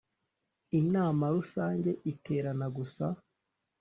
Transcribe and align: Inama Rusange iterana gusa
Inama 0.79 1.23
Rusange 1.35 1.91
iterana 2.11 2.67
gusa 2.77 3.05